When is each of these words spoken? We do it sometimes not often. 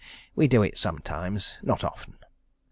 We 0.35 0.47
do 0.47 0.63
it 0.63 0.79
sometimes 0.79 1.59
not 1.61 1.83
often. 1.83 2.17